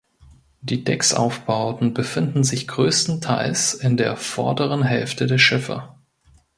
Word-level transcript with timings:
Die 0.61 0.83
Decksaufbauten 0.83 1.93
befinden 1.93 2.43
sich 2.43 2.67
größtenteils 2.67 3.75
in 3.75 3.97
der 3.97 4.17
vorderen 4.17 4.81
Hälfte 4.81 5.27
der 5.27 5.37
Schiffe. 5.37 5.93